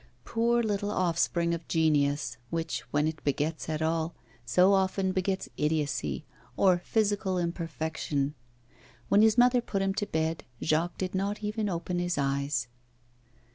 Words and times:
Poor 0.25 0.63
little 0.63 0.89
offspring 0.89 1.53
of 1.53 1.67
genius, 1.67 2.37
which, 2.49 2.79
when 2.89 3.07
it 3.07 3.23
begets 3.23 3.69
at 3.69 3.83
all, 3.83 4.15
so 4.43 4.73
often 4.73 5.11
begets 5.11 5.47
idiocy 5.57 6.25
or 6.57 6.79
physical 6.79 7.37
imperfection! 7.37 8.33
When 9.09 9.21
his 9.21 9.37
mother 9.37 9.61
put 9.61 9.83
him 9.83 9.93
to 9.93 10.07
bed 10.07 10.43
Jacques 10.59 10.97
did 10.97 11.13
not 11.13 11.43
even 11.43 11.69
open 11.69 11.99
his 11.99 12.17
eyes. 12.17 12.65